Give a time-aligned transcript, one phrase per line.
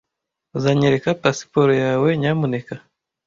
[0.57, 2.73] Uzanyereka pasiporo yawe, nyamuneka?